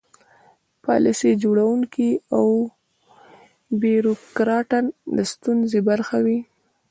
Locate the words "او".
2.35-2.47